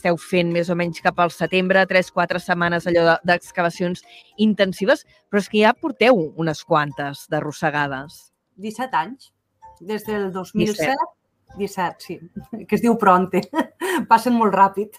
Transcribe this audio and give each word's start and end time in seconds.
esteu 0.00 0.16
fent 0.16 0.48
més 0.54 0.70
o 0.72 0.76
menys 0.78 1.02
cap 1.04 1.20
al 1.20 1.32
setembre, 1.34 1.84
3-4 1.88 2.40
setmanes 2.40 2.88
allò 2.88 3.18
d'excavacions 3.28 4.00
intensives, 4.40 5.04
però 5.28 5.42
és 5.44 5.50
que 5.52 5.60
ja 5.60 5.76
porteu 5.76 6.16
unes 6.40 6.64
quantes 6.64 7.26
d'arrossegades. 7.30 8.30
17 8.56 8.96
anys, 8.96 9.32
des 9.80 10.06
del 10.08 10.30
2007. 10.32 10.96
17. 10.96 11.10
17, 11.60 12.00
sí, 12.00 12.16
que 12.66 12.78
es 12.78 12.82
diu 12.82 12.96
Pronte. 12.96 13.42
Passen 14.10 14.36
molt 14.38 14.56
ràpid. 14.56 14.96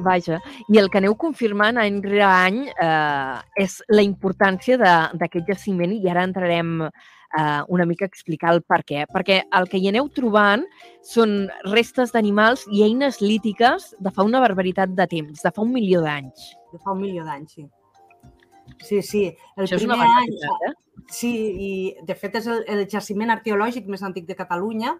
Vaja, 0.00 0.38
i 0.72 0.78
el 0.80 0.88
que 0.88 1.00
aneu 1.00 1.12
confirmant 1.20 1.76
any 1.80 1.98
rere 2.00 2.24
any 2.24 2.60
eh, 2.70 3.40
és 3.60 3.80
la 3.92 4.04
importància 4.06 4.78
d'aquest 4.80 5.50
jaciment 5.50 5.92
i 5.92 6.08
ara 6.08 6.24
entrarem 6.24 6.86
eh, 7.38 7.62
una 7.68 7.86
mica 7.86 8.06
explicar 8.08 8.54
el 8.54 8.62
per 8.62 8.82
què. 8.86 9.04
Perquè 9.10 9.42
el 9.58 9.68
que 9.70 9.80
hi 9.80 9.90
aneu 9.90 10.08
trobant 10.14 10.64
són 11.06 11.48
restes 11.70 12.14
d'animals 12.14 12.66
i 12.70 12.84
eines 12.86 13.20
lítiques 13.22 13.92
de 13.98 14.14
fa 14.14 14.26
una 14.26 14.40
barbaritat 14.42 14.94
de 14.96 15.06
temps, 15.10 15.42
de 15.42 15.52
fa 15.52 15.62
un 15.62 15.74
milió 15.74 16.02
d'anys. 16.06 16.54
De 16.72 16.80
fa 16.80 16.94
un 16.94 17.04
milió 17.04 17.26
d'anys, 17.26 17.58
sí. 17.58 17.68
Sí, 18.78 19.02
sí. 19.02 19.24
El 19.56 19.66
Això 19.66 19.78
primer 19.80 19.98
és 19.98 20.16
any... 20.22 20.34
Eh? 20.68 20.72
Sí, 21.10 21.30
i 21.66 21.70
de 22.06 22.14
fet 22.14 22.36
és 22.38 22.46
el, 22.50 22.62
el 22.70 22.84
jaciment 22.90 23.32
arqueològic 23.34 23.88
més 23.90 24.02
antic 24.06 24.28
de 24.28 24.36
Catalunya, 24.38 24.94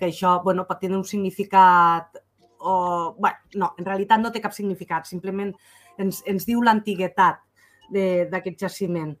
que 0.00 0.08
això 0.08 0.40
bueno, 0.42 0.64
pot 0.66 0.80
tenir 0.82 0.98
un 0.98 1.06
significat 1.06 2.18
o... 2.58 3.14
bueno, 3.18 3.36
no, 3.60 3.70
en 3.78 3.86
realitat 3.86 4.22
no 4.22 4.32
té 4.32 4.42
cap 4.42 4.56
significat, 4.56 5.06
simplement 5.06 5.52
ens, 6.00 6.22
ens 6.26 6.46
diu 6.48 6.62
l'antiguitat 6.64 7.42
d'aquest 7.92 8.64
jaciment. 8.64 9.12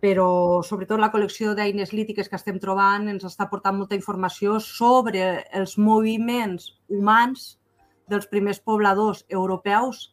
Però, 0.00 0.62
sobretot, 0.64 1.00
la 1.00 1.10
col·lecció 1.12 1.52
d'eines 1.56 1.92
lítiques 1.92 2.30
que 2.30 2.38
estem 2.38 2.60
trobant 2.60 3.08
ens 3.12 3.26
està 3.28 3.50
portant 3.50 3.76
molta 3.76 3.98
informació 3.98 4.56
sobre 4.64 5.44
els 5.56 5.76
moviments 5.76 6.70
humans 6.88 7.58
dels 8.08 8.26
primers 8.30 8.62
pobladors 8.64 9.26
europeus 9.28 10.08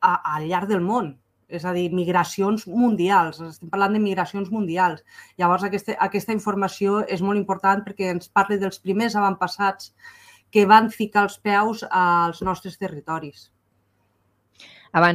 a, 0.00 0.18
al 0.36 0.46
llarg 0.50 0.68
del 0.68 0.84
món. 0.84 1.16
És 1.48 1.64
a 1.64 1.72
dir, 1.72 1.88
migracions 1.96 2.66
mundials. 2.68 3.40
Estem 3.40 3.70
parlant 3.72 3.96
de 3.96 4.02
migracions 4.02 4.50
mundials. 4.52 5.00
Llavors, 5.40 5.64
aquesta, 5.64 5.96
aquesta 6.04 6.36
informació 6.36 7.00
és 7.08 7.24
molt 7.24 7.40
important 7.40 7.80
perquè 7.86 8.12
ens 8.12 8.28
parla 8.28 8.60
dels 8.60 8.82
primers 8.84 9.16
avantpassats 9.16 9.94
que 10.52 10.66
van 10.68 10.92
ficar 10.92 11.24
els 11.24 11.38
peus 11.40 11.84
als 11.88 12.42
nostres 12.44 12.76
territoris. 12.76 13.48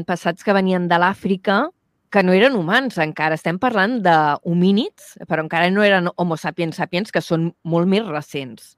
passats 0.05 0.43
que 0.43 0.53
venien 0.53 0.87
de 0.89 0.97
l'Àfrica, 0.97 1.67
que 2.13 2.23
no 2.23 2.35
eren 2.37 2.55
humans 2.59 2.99
encara. 3.01 3.39
Estem 3.39 3.57
parlant 3.61 3.97
d'homínids, 4.05 5.17
però 5.25 5.41
encara 5.45 5.71
no 5.73 5.83
eren 5.85 6.11
homo 6.15 6.37
sapiens 6.37 6.77
sapiens, 6.77 7.11
que 7.11 7.25
són 7.25 7.51
molt 7.65 7.89
més 7.89 8.05
recents 8.05 8.75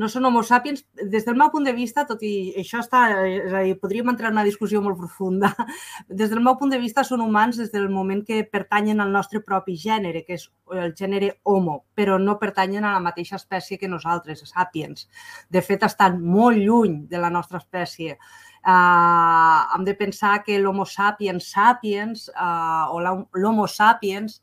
no 0.00 0.08
són 0.08 0.24
homo 0.24 0.42
sapiens. 0.46 0.84
Des 1.12 1.26
del 1.26 1.36
meu 1.36 1.50
punt 1.52 1.66
de 1.66 1.74
vista, 1.76 2.06
tot 2.08 2.22
i 2.24 2.52
això 2.60 2.80
està, 2.82 3.02
és 3.26 3.52
a 3.52 3.62
dir, 3.66 3.76
podríem 3.80 4.10
entrar 4.12 4.30
en 4.30 4.38
una 4.38 4.46
discussió 4.46 4.80
molt 4.82 4.98
profunda, 5.00 5.50
des 6.20 6.30
del 6.30 6.42
meu 6.44 6.56
punt 6.60 6.72
de 6.72 6.80
vista 6.82 7.04
són 7.06 7.24
humans 7.24 7.58
des 7.60 7.72
del 7.74 7.88
moment 7.92 8.22
que 8.26 8.42
pertanyen 8.44 9.02
al 9.02 9.12
nostre 9.12 9.42
propi 9.46 9.76
gènere, 9.80 10.24
que 10.26 10.38
és 10.38 10.46
el 10.76 10.94
gènere 10.96 11.32
homo, 11.42 11.80
però 11.94 12.18
no 12.22 12.38
pertanyen 12.38 12.86
a 12.86 12.94
la 12.94 13.02
mateixa 13.04 13.36
espècie 13.40 13.78
que 13.78 13.90
nosaltres, 13.90 14.44
sapiens. 14.54 15.08
De 15.50 15.62
fet, 15.62 15.84
estan 15.86 16.20
molt 16.22 16.58
lluny 16.58 17.02
de 17.10 17.18
la 17.20 17.30
nostra 17.30 17.60
espècie. 17.60 18.16
Uh, 18.60 19.72
hem 19.74 19.84
de 19.84 19.94
pensar 19.96 20.42
que 20.44 20.58
l'homo 20.60 20.84
sapiens 20.84 21.46
sapiens 21.54 22.26
uh, 22.34 22.92
o 22.92 22.98
l'homo 23.00 23.64
sapiens 23.64 24.42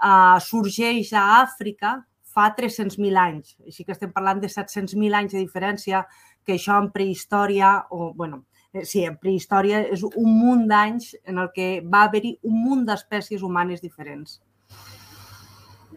uh, 0.00 0.40
sorgeix 0.40 1.12
a 1.12 1.42
Àfrica 1.42 1.98
fa 2.24 2.48
300.000 2.56 3.18
anys. 3.20 3.56
Així 3.66 3.84
que 3.84 3.92
estem 3.92 4.12
parlant 4.14 4.40
de 4.40 4.48
700.000 4.48 5.18
anys 5.18 5.34
de 5.34 5.42
diferència, 5.42 6.04
que 6.46 6.56
això 6.56 6.78
en 6.80 6.88
prehistòria, 6.94 7.74
o, 7.90 8.12
bueno, 8.16 8.44
sí, 8.82 9.04
en 9.04 9.18
prehistòria 9.20 9.82
és 9.92 10.04
un 10.08 10.30
munt 10.38 10.66
d'anys 10.70 11.12
en 11.28 11.42
el 11.42 11.50
que 11.54 11.80
va 11.82 12.06
haver-hi 12.06 12.36
un 12.46 12.62
munt 12.64 12.86
d'espècies 12.88 13.42
humanes 13.42 13.82
diferents. 13.84 14.38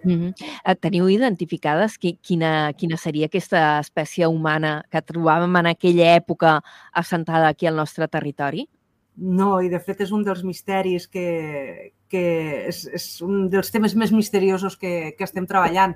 Mm 0.04 0.12
-hmm. 0.12 0.78
Teniu 0.80 1.10
identificades 1.10 1.98
qui, 1.98 2.18
quina, 2.22 2.74
quina 2.74 2.98
seria 2.98 3.26
aquesta 3.26 3.80
espècie 3.80 4.28
humana 4.28 4.84
que 4.92 5.02
trobàvem 5.02 5.60
en 5.60 5.66
aquella 5.66 6.16
època 6.16 6.62
assentada 6.92 7.48
aquí 7.48 7.68
al 7.68 7.76
nostre 7.76 8.08
territori? 8.08 8.68
No, 9.16 9.62
i 9.62 9.70
de 9.70 9.80
fet 9.80 10.02
és 10.02 10.12
un 10.12 10.24
dels 10.24 10.44
misteris 10.44 11.08
que, 11.08 11.94
que 12.10 12.24
és, 12.70 12.86
és 12.98 13.22
un 13.22 13.50
dels 13.50 13.70
temes 13.72 13.94
més 13.96 14.12
misteriosos 14.12 14.78
que, 14.78 15.14
que 15.18 15.24
estem 15.24 15.46
treballant. 15.46 15.96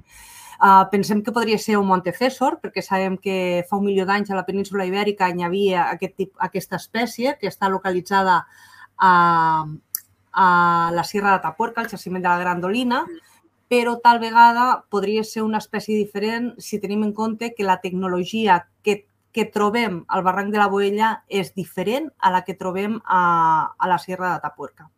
Uh, 0.57 0.85
pensem 0.89 1.21
que 1.21 1.33
podria 1.33 1.57
ser 1.61 1.77
un 1.77 1.85
Montefessor, 1.85 2.57
perquè 2.61 2.81
sabem 2.81 3.17
que 3.21 3.63
fa 3.69 3.77
un 3.77 3.85
milió 3.85 4.07
d'anys 4.09 4.31
a 4.31 4.37
la 4.37 4.45
península 4.45 4.87
ibèrica 4.89 5.29
hi 5.29 5.45
havia 5.45 5.83
aquest 5.91 6.15
tip, 6.17 6.31
aquesta 6.41 6.79
espècie 6.81 7.35
que 7.37 7.49
està 7.49 7.69
localitzada 7.69 8.39
a, 8.97 9.11
a 10.33 10.47
la 10.93 11.03
Sierra 11.03 11.35
de 11.35 11.43
Tapuerca, 11.45 11.81
al 11.81 11.89
jaciment 11.89 12.25
de 12.25 12.29
la 12.29 12.41
Grandolina, 12.41 13.03
però 13.67 13.97
tal 14.03 14.19
vegada 14.23 14.85
podria 14.89 15.23
ser 15.27 15.43
una 15.43 15.59
espècie 15.63 15.97
diferent 15.97 16.53
si 16.57 16.79
tenim 16.79 17.03
en 17.03 17.13
compte 17.13 17.53
que 17.55 17.67
la 17.67 17.79
tecnologia 17.83 18.61
que, 18.83 19.05
que 19.31 19.45
trobem 19.45 20.03
al 20.07 20.23
barranc 20.23 20.53
de 20.53 20.61
la 20.61 20.69
Boella 20.71 21.11
és 21.27 21.53
diferent 21.55 22.11
a 22.19 22.31
la 22.31 22.43
que 22.47 22.55
trobem 22.55 23.01
a, 23.03 23.73
a 23.77 23.91
la 23.91 23.99
Sierra 23.99 24.33
de 24.33 24.45
Tapuerca 24.45 24.89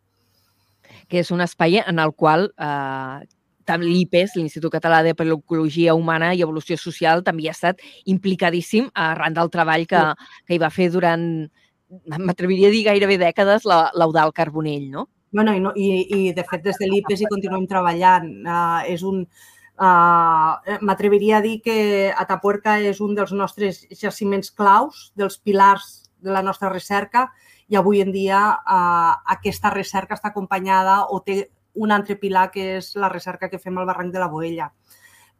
que 1.10 1.20
és 1.20 1.30
un 1.34 1.42
espai 1.42 1.80
en 1.82 1.98
el 1.98 2.14
qual 2.14 2.48
eh, 2.54 3.26
tant 3.70 3.84
l'IPES, 3.84 4.34
l'Institut 4.36 4.72
Català 4.72 5.02
de 5.06 5.14
Paleocologia 5.18 5.94
Humana 5.94 6.32
i 6.34 6.42
Evolució 6.46 6.78
Social, 6.80 7.24
també 7.26 7.48
ha 7.48 7.54
estat 7.54 7.82
implicadíssim 8.10 8.90
arran 8.94 9.36
del 9.36 9.50
treball 9.52 9.86
que, 9.90 10.02
que 10.46 10.56
hi 10.56 10.60
va 10.62 10.72
fer 10.74 10.90
durant, 10.94 11.24
m'atreviria 12.18 12.70
a 12.70 12.74
dir 12.74 12.84
gairebé 12.88 13.18
dècades, 13.20 13.66
l'Eudal 13.66 14.34
Carbonell, 14.34 14.90
no? 14.90 15.06
Bueno, 15.32 15.54
i, 15.54 15.60
no, 15.62 15.72
i, 15.76 15.88
i 16.10 16.32
de 16.34 16.44
fet 16.48 16.64
des 16.64 16.78
de 16.80 16.88
l'IPES 16.90 17.22
hi 17.22 17.30
continuem 17.30 17.66
treballant. 17.70 18.28
Uh, 18.42 18.80
és 18.90 19.04
un, 19.06 19.22
uh, 19.78 20.76
m'atreviria 20.82 21.38
a 21.38 21.44
dir 21.44 21.60
que 21.62 21.78
Atapuerca 22.10 22.80
és 22.82 23.00
un 23.00 23.14
dels 23.18 23.32
nostres 23.32 23.84
jaciments 24.02 24.50
claus, 24.50 25.10
dels 25.14 25.38
pilars 25.38 26.10
de 26.20 26.34
la 26.34 26.42
nostra 26.42 26.68
recerca 26.68 27.30
i 27.70 27.76
avui 27.76 28.00
en 28.02 28.10
dia 28.12 28.40
eh, 28.58 29.12
aquesta 29.34 29.70
recerca 29.70 30.16
està 30.18 30.32
acompanyada 30.32 31.04
o 31.14 31.20
té 31.22 31.44
un 31.74 31.92
altre 31.94 32.16
pilar 32.18 32.50
que 32.50 32.76
és 32.78 32.90
la 32.98 33.08
recerca 33.12 33.48
que 33.48 33.60
fem 33.62 33.78
al 33.78 33.86
barranc 33.86 34.12
de 34.12 34.18
la 34.22 34.28
Boella. 34.28 34.72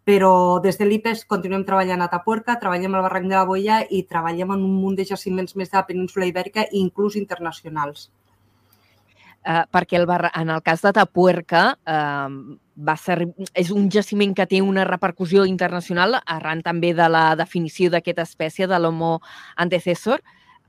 Però 0.06 0.60
des 0.62 0.78
de 0.78 0.86
l'IPES 0.86 1.26
continuem 1.28 1.66
treballant 1.66 2.00
a 2.00 2.08
Tapuerca, 2.08 2.56
treballem 2.62 2.94
al 2.94 3.04
barranc 3.04 3.28
de 3.28 3.36
la 3.36 3.44
Boella 3.48 3.80
i 3.90 4.04
treballem 4.08 4.54
en 4.54 4.62
un 4.64 4.78
munt 4.78 4.96
de 4.96 5.04
jaciments 5.10 5.58
més 5.58 5.74
de 5.74 5.76
la 5.76 5.86
península 5.90 6.30
ibèrica, 6.30 6.64
inclús 6.70 7.18
internacionals. 7.20 8.08
Uh, 9.40 9.62
perquè 9.72 9.96
el 9.96 10.04
bar... 10.04 10.30
en 10.36 10.50
el 10.52 10.60
cas 10.60 10.82
de 10.84 10.92
Tapuerca 10.92 11.62
uh, 11.88 12.58
va 12.76 12.96
ser... 13.00 13.24
és 13.56 13.70
un 13.72 13.88
jaciment 13.90 14.34
que 14.36 14.44
té 14.46 14.60
una 14.60 14.84
repercussió 14.84 15.46
internacional 15.48 16.18
arran 16.26 16.60
també 16.66 16.92
de 16.92 17.06
la 17.08 17.30
definició 17.40 17.88
d'aquesta 17.90 18.26
espècie 18.28 18.68
de 18.68 18.78
l'homo 18.78 19.18
antecessor. 19.56 20.20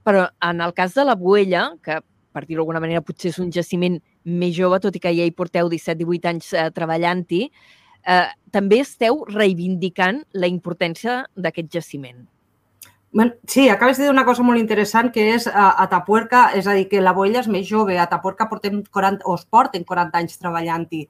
Però 0.08 0.30
en 0.42 0.64
el 0.64 0.74
cas 0.74 0.96
de 0.96 1.06
la 1.06 1.18
Buella, 1.20 1.74
que 1.84 2.00
per 2.32 2.46
dir-ho 2.46 2.62
d'alguna 2.62 2.82
manera 2.82 3.04
potser 3.06 3.32
és 3.32 3.40
un 3.44 3.52
jaciment 3.52 4.00
més 4.24 4.56
jove, 4.56 4.80
tot 4.80 4.96
i 4.96 5.04
que 5.04 5.14
ja 5.14 5.28
hi 5.28 5.36
porteu 5.36 5.70
17-18 5.70 6.32
anys 6.32 6.52
eh, 6.56 6.68
treballant-hi, 6.74 7.42
eh, 8.08 8.28
també 8.56 8.82
esteu 8.82 9.24
reivindicant 9.30 10.24
la 10.34 10.50
importància 10.52 11.26
d'aquest 11.36 11.72
jaciment. 11.76 12.24
Sí, 13.48 13.68
acabes 13.68 13.98
de 13.98 14.06
dir 14.06 14.12
una 14.12 14.24
cosa 14.24 14.44
molt 14.48 14.60
interessant 14.60 15.10
que 15.12 15.26
és 15.34 15.48
a, 15.48 15.66
a 15.84 15.88
Tapuerca, 15.92 16.46
és 16.56 16.68
a 16.68 16.76
dir, 16.78 16.86
que 16.88 17.02
la 17.04 17.12
Boella 17.12 17.42
és 17.42 17.50
més 17.52 17.66
jove, 17.68 17.98
a 18.00 18.08
Tapuerca 18.08 18.48
portem 18.48 18.78
40, 18.88 19.26
o 19.28 19.36
es 19.36 19.44
porten 19.52 19.84
40 19.84 20.22
anys 20.22 20.40
treballant-hi 20.40 21.02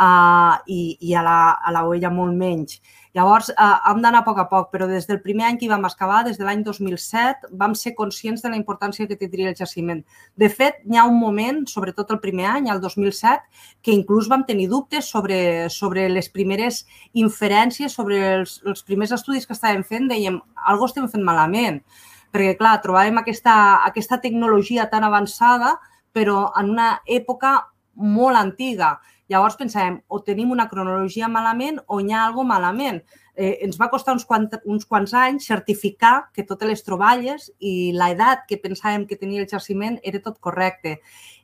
uh, 0.00 0.56
i, 0.66 0.96
i 1.00 1.14
a 1.14 1.22
la, 1.26 1.38
a 1.60 1.72
la 1.74 1.84
Boella 1.84 2.10
molt 2.14 2.36
menys. 2.36 2.80
Llavors, 3.10 3.48
eh, 3.50 3.68
hem 3.90 3.98
d'anar 4.04 4.20
a 4.22 4.24
poc 4.26 4.38
a 4.38 4.44
poc, 4.46 4.68
però 4.70 4.86
des 4.86 5.08
del 5.08 5.18
primer 5.18 5.48
any 5.48 5.56
que 5.58 5.64
hi 5.66 5.70
vam 5.72 5.82
excavar, 5.88 6.20
des 6.22 6.36
de 6.38 6.44
l'any 6.46 6.60
2007, 6.62 7.48
vam 7.58 7.74
ser 7.74 7.96
conscients 7.98 8.44
de 8.44 8.52
la 8.52 8.58
importància 8.58 9.08
que 9.10 9.16
tindria 9.18 9.50
el 9.50 9.56
jaciment. 9.58 10.04
De 10.38 10.48
fet, 10.48 10.78
hi 10.86 10.96
ha 10.96 11.08
un 11.10 11.18
moment, 11.18 11.64
sobretot 11.66 12.12
el 12.14 12.20
primer 12.22 12.46
any, 12.52 12.68
el 12.70 12.80
2007, 12.80 13.42
que 13.82 13.96
inclús 13.96 14.30
vam 14.30 14.46
tenir 14.46 14.68
dubtes 14.70 15.10
sobre, 15.10 15.68
sobre 15.74 16.06
les 16.08 16.30
primeres 16.30 16.84
inferències, 17.12 17.98
sobre 17.98 18.22
els, 18.36 18.60
els 18.64 18.86
primers 18.86 19.10
estudis 19.18 19.46
que 19.46 19.58
estàvem 19.58 19.82
fent, 19.82 20.06
dèiem, 20.06 20.38
algo 20.70 20.86
estem 20.86 21.10
fent 21.10 21.26
malament. 21.26 21.82
Perquè, 22.30 22.54
clar, 22.62 22.78
trobàvem 22.78 23.18
aquesta, 23.18 23.56
aquesta 23.90 24.20
tecnologia 24.22 24.86
tan 24.86 25.02
avançada, 25.02 25.80
però 26.14 26.52
en 26.58 26.76
una 26.76 26.92
època 27.10 27.56
molt 27.98 28.38
antiga 28.38 29.00
Llavors 29.30 29.54
pensàvem, 29.54 30.00
o 30.10 30.18
tenim 30.26 30.50
una 30.50 30.66
cronologia 30.68 31.28
malament 31.30 31.78
o 31.86 32.00
hi 32.00 32.12
ha 32.12 32.24
alguna 32.26 32.56
malament. 32.56 33.02
eh, 33.40 33.58
ens 33.64 33.78
va 33.80 33.88
costar 33.88 34.12
uns, 34.12 34.26
quant, 34.28 34.48
uns 34.68 34.84
quants 34.84 35.14
anys 35.16 35.46
certificar 35.48 36.30
que 36.34 36.42
totes 36.44 36.68
les 36.68 36.82
troballes 36.84 37.46
i 37.58 37.92
l'edat 37.96 38.42
que 38.48 38.58
pensàvem 38.60 39.06
que 39.08 39.16
tenia 39.16 39.40
el 39.40 39.48
jaciment 39.48 39.96
era 40.02 40.20
tot 40.20 40.40
correcte. 40.40 40.98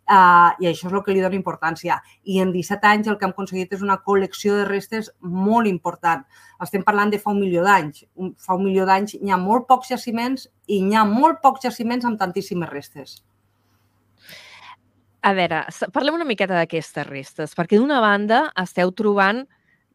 Uh, 0.06 0.52
I 0.60 0.68
això 0.68 0.90
és 0.90 0.92
el 0.92 1.02
que 1.06 1.14
li 1.14 1.22
dona 1.22 1.38
importància. 1.38 1.96
I 2.24 2.40
en 2.42 2.52
17 2.52 2.86
anys 2.90 3.08
el 3.08 3.16
que 3.18 3.24
hem 3.26 3.32
aconseguit 3.32 3.72
és 3.72 3.82
una 3.86 3.96
col·lecció 4.02 4.58
de 4.58 4.66
restes 4.68 5.08
molt 5.20 5.70
important. 5.70 6.26
Estem 6.62 6.84
parlant 6.84 7.10
de 7.14 7.22
fa 7.22 7.32
un 7.32 7.40
milió 7.40 7.64
d'anys. 7.64 8.04
Fa 8.36 8.58
un 8.58 8.66
milió 8.66 8.84
d'anys 8.86 9.16
hi 9.16 9.32
ha 9.32 9.40
molt 9.40 9.66
pocs 9.70 9.94
jaciments 9.94 10.50
i 10.66 10.82
hi 10.82 10.94
ha 10.94 11.06
molt 11.08 11.40
pocs 11.42 11.64
jaciments 11.64 12.04
amb 12.04 12.20
tantíssimes 12.20 12.70
restes. 12.70 13.16
A 15.26 15.32
veure, 15.34 15.64
parlem 15.94 16.20
una 16.20 16.26
miqueta 16.28 16.54
d'aquestes 16.54 17.06
restes, 17.08 17.54
perquè 17.58 17.80
d'una 17.80 17.98
banda 18.04 18.44
esteu 18.62 18.92
trobant 18.94 19.42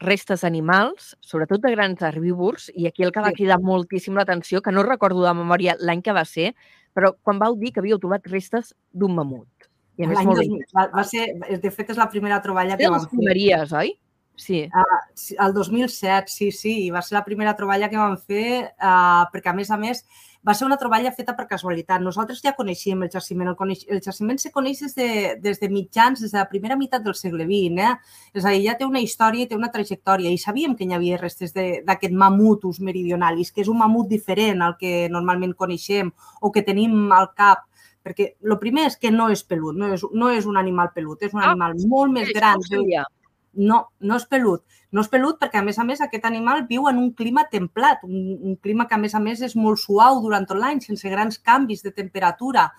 restes 0.01 0.43
animals, 0.43 1.13
sobretot 1.23 1.61
de 1.63 1.71
grans 1.71 2.01
herbívors, 2.03 2.67
i 2.75 2.87
aquí 2.89 3.05
el 3.05 3.13
que 3.15 3.23
va 3.23 3.31
cridar 3.37 3.59
moltíssim 3.63 4.17
l'atenció, 4.17 4.59
que 4.65 4.73
no 4.73 4.83
recordo 4.83 5.23
de 5.23 5.33
memòria 5.37 5.77
l'any 5.79 6.01
que 6.03 6.15
va 6.17 6.25
ser, 6.25 6.51
però 6.97 7.13
quan 7.21 7.39
vau 7.39 7.55
dir 7.55 7.71
que 7.71 7.79
havíeu 7.79 8.01
trobat 8.01 8.27
restes 8.27 8.73
d'un 8.91 9.15
mamut. 9.15 9.69
I 10.01 10.07
a 10.07 10.09
més, 10.09 10.23
molt 10.25 10.41
2000, 10.41 10.65
va, 10.75 10.87
va 10.97 11.03
ser, 11.07 11.27
de 11.61 11.71
fet, 11.71 11.93
és 11.93 11.99
la 11.99 12.09
primera 12.11 12.41
troballa 12.43 12.75
que 12.79 12.89
vam 12.89 13.05
fer. 13.05 13.11
primeries, 13.13 13.75
oi? 13.77 13.93
Sí. 14.41 14.63
Uh, 14.73 15.35
el 15.45 15.53
2007, 15.53 16.25
sí, 16.33 16.49
sí, 16.51 16.71
i 16.87 16.89
va 16.89 17.03
ser 17.05 17.19
la 17.19 17.25
primera 17.25 17.53
troballa 17.53 17.91
que 17.91 17.99
vam 17.99 18.15
fer 18.17 18.71
uh, 18.73 19.27
perquè, 19.29 19.51
a 19.51 19.53
més 19.53 19.69
a 19.69 19.77
més, 19.77 20.01
va 20.41 20.55
ser 20.57 20.65
una 20.65 20.79
troballa 20.81 21.11
feta 21.13 21.35
per 21.37 21.45
casualitat. 21.51 22.01
Nosaltres 22.01 22.41
ja 22.41 22.55
coneixíem 22.57 23.03
el 23.05 23.11
jaciment. 23.13 23.51
El, 23.51 23.57
coneix, 23.59 23.83
el 23.85 24.01
jaciment 24.01 24.41
se 24.41 24.49
coneix 24.55 24.81
des 24.81 24.97
de, 24.97 25.09
des 25.43 25.61
de 25.61 25.69
mitjans, 25.69 26.23
des 26.25 26.33
de 26.33 26.39
la 26.39 26.47
primera 26.49 26.77
meitat 26.79 27.05
del 27.05 27.13
segle 27.19 27.45
XX. 27.45 27.77
Eh? 27.85 28.17
És 28.41 28.47
a 28.47 28.55
dir, 28.55 28.63
ja 28.65 28.75
té 28.79 28.89
una 28.89 29.03
història 29.05 29.45
i 29.45 29.51
té 29.51 29.59
una 29.59 29.69
trajectòria. 29.69 30.33
I 30.33 30.41
sabíem 30.41 30.73
que 30.79 30.89
hi 30.89 30.97
havia 30.97 31.21
restes 31.21 31.53
d'aquest 31.53 32.17
mamutus 32.17 32.81
meridionalis, 32.81 33.53
que 33.53 33.61
és 33.61 33.69
un 33.69 33.77
mamut 33.83 34.09
diferent 34.09 34.65
al 34.65 34.73
que 34.81 35.05
normalment 35.13 35.53
coneixem 35.53 36.09
o 36.41 36.49
que 36.49 36.65
tenim 36.65 37.13
al 37.13 37.35
cap 37.37 37.67
perquè 38.01 38.31
el 38.41 38.57
primer 38.57 38.87
és 38.89 38.95
que 38.97 39.11
no 39.13 39.29
és 39.29 39.43
pelut, 39.45 39.77
no 39.77 39.91
és, 39.93 40.01
no 40.17 40.31
és 40.33 40.49
un 40.49 40.57
animal 40.57 40.89
pelut, 40.95 41.21
és 41.21 41.35
un 41.37 41.43
ah, 41.43 41.51
animal 41.51 41.77
molt 41.85 42.15
més 42.17 42.33
gran. 42.33 42.57
No, 43.53 43.81
no 43.99 44.17
és 44.17 44.25
pelut. 44.31 44.63
No 44.91 45.03
és 45.03 45.09
pelut 45.11 45.39
perquè, 45.39 45.59
a 45.59 45.65
més 45.65 45.79
a 45.79 45.85
més, 45.87 46.01
aquest 46.03 46.25
animal 46.27 46.65
viu 46.69 46.87
en 46.89 46.99
un 46.99 47.11
clima 47.15 47.45
templat, 47.51 48.03
un, 48.07 48.35
un 48.51 48.57
clima 48.63 48.87
que, 48.87 48.95
a 48.95 49.01
més 49.01 49.15
a 49.15 49.21
més, 49.23 49.41
és 49.43 49.55
molt 49.59 49.79
suau 49.79 50.21
durant 50.23 50.47
tot 50.47 50.59
l'any, 50.59 50.81
sense 50.83 51.09
grans 51.11 51.39
canvis 51.39 51.83
de 51.83 51.93
temperatura. 51.95 52.69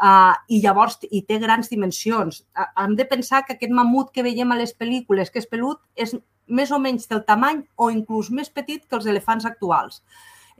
Uh, 0.00 0.32
i 0.48 0.62
llavors 0.64 0.96
i 1.12 1.20
té 1.28 1.36
grans 1.40 1.68
dimensions. 1.68 2.40
Uh, 2.56 2.64
hem 2.84 2.94
de 2.96 3.04
pensar 3.04 3.42
que 3.44 3.52
aquest 3.52 3.72
mamut 3.76 4.14
que 4.14 4.24
veiem 4.24 4.52
a 4.52 4.56
les 4.56 4.72
pel·lícules, 4.72 5.28
que 5.28 5.42
és 5.42 5.48
pelut, 5.48 5.82
és 5.92 6.14
més 6.48 6.72
o 6.72 6.78
menys 6.80 7.04
del 7.10 7.20
tamany 7.28 7.60
o 7.76 7.90
inclús 7.92 8.30
més 8.32 8.48
petit 8.48 8.86
que 8.86 8.96
els 8.96 9.08
elefants 9.12 9.44
actuals. 9.44 10.00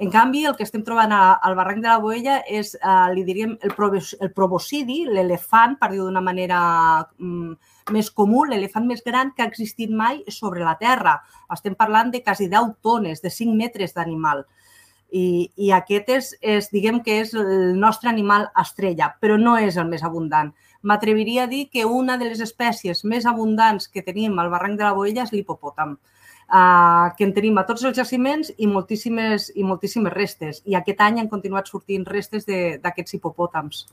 En 0.00 0.08
canvi, 0.08 0.47
el 0.49 0.55
que 0.56 0.64
estem 0.64 0.81
trobant 0.81 1.12
al 1.12 1.55
barranc 1.58 1.82
de 1.85 1.91
la 1.91 1.99
Boella 2.00 2.38
és, 2.49 2.70
eh, 2.75 2.93
li 3.12 3.20
diríem, 3.20 3.50
el, 3.61 3.73
el 4.25 4.31
proboscidi, 4.32 5.02
l'elefant, 5.05 5.75
per 5.76 5.91
dir 5.93 5.99
d'una 6.00 6.23
manera 6.25 6.61
mm, 7.19 7.50
més 7.93 8.08
comú, 8.08 8.47
l'elefant 8.49 8.87
més 8.88 9.05
gran 9.05 9.35
que 9.37 9.44
ha 9.44 9.50
existit 9.50 9.93
mai 9.93 10.23
sobre 10.32 10.64
la 10.64 10.79
Terra. 10.81 11.19
Estem 11.52 11.76
parlant 11.76 12.14
de 12.14 12.23
quasi 12.25 12.49
10 12.49 12.79
tones, 12.81 13.20
de 13.20 13.29
5 13.29 13.52
metres 13.58 13.93
d'animal. 13.93 14.47
I, 15.12 15.50
I 15.61 15.69
aquest 15.76 16.08
és, 16.17 16.32
és, 16.41 16.70
diguem 16.73 17.02
que 17.05 17.19
és 17.20 17.35
el 17.37 17.76
nostre 17.76 18.08
animal 18.08 18.49
estrella, 18.62 19.11
però 19.20 19.37
no 19.37 19.58
és 19.61 19.76
el 19.76 19.91
més 19.93 20.06
abundant. 20.06 20.55
M'atreviria 20.81 21.44
a 21.44 21.50
dir 21.52 21.67
que 21.69 21.85
una 21.85 22.17
de 22.17 22.31
les 22.32 22.41
espècies 22.41 23.05
més 23.05 23.29
abundants 23.29 23.93
que 23.93 24.06
tenim 24.06 24.41
al 24.41 24.49
barranc 24.49 24.81
de 24.81 24.88
la 24.88 24.97
Boella 24.97 25.29
és 25.29 25.37
l'hipopòtam 25.37 25.99
que 26.50 27.25
en 27.25 27.32
tenim 27.35 27.58
a 27.61 27.67
tots 27.67 27.85
els 27.87 27.97
jaciments 27.97 28.50
i 28.58 28.67
moltíssimes, 28.67 29.52
i 29.55 29.64
moltíssimes 29.67 30.12
restes. 30.12 30.62
I 30.67 30.75
aquest 30.79 31.00
any 31.06 31.20
han 31.20 31.31
continuat 31.31 31.70
sortint 31.70 32.06
restes 32.08 32.47
d'aquests 32.47 33.19
hipopòtams. 33.19 33.87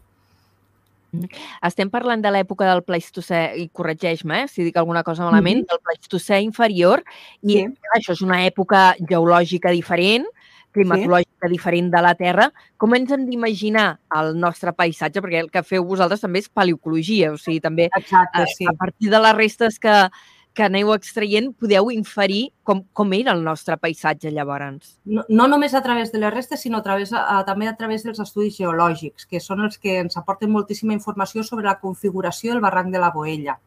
Estem 1.63 1.89
parlant 1.89 2.21
de 2.21 2.31
l'època 2.33 2.67
del 2.67 2.83
Pleistocè, 2.85 3.41
i 3.61 3.67
corregeix-me 3.73 4.43
eh, 4.43 4.47
si 4.51 4.65
dic 4.67 4.77
alguna 4.77 5.03
cosa 5.07 5.23
malament, 5.23 5.61
mm 5.61 5.63
-hmm. 5.63 5.69
del 5.69 5.83
Pleistocè 5.85 6.41
inferior, 6.43 7.03
i 7.41 7.53
sí. 7.53 7.67
això 7.95 8.11
és 8.11 8.21
una 8.21 8.45
època 8.45 8.95
geològica 8.99 9.71
diferent, 9.71 10.25
climatològica 10.71 11.47
sí. 11.47 11.51
diferent 11.51 11.91
de 11.91 12.01
la 12.01 12.13
Terra. 12.15 12.51
Com 12.77 12.93
ens 12.93 13.11
hem 13.11 13.25
d'imaginar 13.25 13.99
el 14.19 14.37
nostre 14.39 14.73
paisatge? 14.73 15.21
Perquè 15.21 15.39
el 15.39 15.51
que 15.51 15.63
feu 15.63 15.85
vosaltres 15.85 16.21
també 16.21 16.39
és 16.39 16.49
paleocologia, 16.49 17.31
o 17.31 17.37
sigui, 17.37 17.59
també 17.59 17.89
Exacte, 17.95 18.45
sí. 18.55 18.65
a 18.65 18.73
partir 18.73 19.09
de 19.09 19.19
les 19.19 19.35
restes 19.35 19.79
que, 19.79 20.09
que 20.57 20.65
aneu 20.65 20.89
extraient 20.95 21.51
podeu 21.61 21.91
inferir 21.93 22.47
com, 22.65 22.81
com 22.97 23.11
era 23.13 23.35
el 23.37 23.43
nostre 23.45 23.75
paisatge 23.77 24.31
llavors. 24.33 24.95
No, 25.05 25.21
no 25.29 25.45
només 25.51 25.75
a 25.77 25.83
través 25.85 26.09
de 26.11 26.17
les 26.17 26.33
restes, 26.33 26.63
sinó 26.65 26.79
a 26.81 26.85
través, 26.87 27.11
a, 27.13 27.43
també 27.45 27.67
a 27.69 27.75
través 27.77 28.01
dels 28.07 28.17
estudis 28.23 28.57
geològics, 28.57 29.27
que 29.29 29.37
són 29.43 29.61
els 29.67 29.77
que 29.77 29.99
ens 30.01 30.17
aporten 30.17 30.49
moltíssima 30.49 30.97
informació 30.97 31.45
sobre 31.45 31.67
la 31.69 31.77
configuració 31.77 32.55
del 32.55 32.63
barranc 32.65 32.89
de 32.89 33.03
la 33.03 33.11
Boella. 33.13 33.59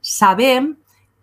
Sabem 0.00 0.76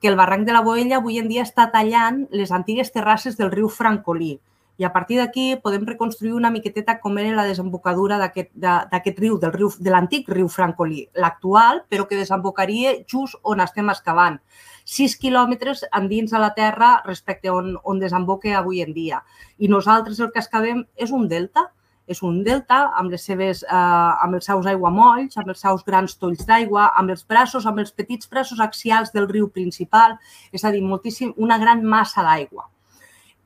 que 0.03 0.11
el 0.11 0.19
barranc 0.19 0.43
de 0.43 0.57
la 0.57 0.65
Boella 0.65 0.99
avui 0.99 1.21
en 1.21 1.31
dia 1.31 1.47
està 1.47 1.69
tallant 1.71 2.25
les 2.35 2.51
antigues 2.51 2.91
terrasses 2.91 3.39
del 3.39 3.53
riu 3.55 3.71
Francolí, 3.71 4.35
i 4.77 4.83
a 4.83 4.91
partir 4.91 5.17
d'aquí 5.19 5.55
podem 5.63 5.85
reconstruir 5.87 6.33
una 6.35 6.51
miqueteta 6.51 6.97
com 6.99 7.17
era 7.21 7.35
la 7.35 7.45
desembocadura 7.47 8.17
d'aquest 8.19 9.19
riu, 9.19 9.37
del 9.39 9.53
riu, 9.53 9.71
de 9.79 9.93
l'antic 9.93 10.27
riu 10.29 10.49
Francolí, 10.51 11.05
l'actual, 11.15 11.85
però 11.89 12.07
que 12.09 12.19
desembocaria 12.19 12.97
just 13.07 13.39
on 13.43 13.63
estem 13.63 13.89
excavant. 13.93 14.41
6 14.85 15.15
quilòmetres 15.21 15.85
endins 15.97 16.31
de 16.31 16.41
la 16.41 16.51
terra 16.53 16.99
respecte 17.05 17.49
on, 17.49 17.73
on 17.83 18.03
desemboca 18.03 18.51
avui 18.59 18.83
en 18.83 18.93
dia. 18.93 19.23
I 19.57 19.71
nosaltres 19.71 20.19
el 20.19 20.31
que 20.33 20.43
excavem 20.43 20.83
és 20.95 21.15
un 21.15 21.29
delta, 21.31 21.69
és 22.05 22.21
un 22.21 22.43
delta 22.45 22.91
amb, 22.99 23.09
les 23.09 23.23
seves, 23.25 23.63
eh, 23.63 23.73
amb 24.25 24.37
els 24.37 24.45
seus 24.45 24.67
aiguamolls, 24.69 25.37
amb 25.41 25.49
els 25.55 25.63
seus 25.65 25.83
grans 25.87 26.19
tolls 26.21 26.45
d'aigua, 26.45 26.91
amb 26.99 27.15
els 27.15 27.25
braços, 27.25 27.65
amb 27.65 27.81
els 27.81 27.95
petits 27.95 28.29
braços 28.29 28.59
axials 28.59 29.11
del 29.15 29.27
riu 29.31 29.49
principal, 29.49 30.19
és 30.51 30.63
a 30.63 30.71
dir, 30.75 30.83
moltíssim, 30.85 31.33
una 31.37 31.57
gran 31.57 31.83
massa 31.83 32.21
d'aigua. 32.21 32.69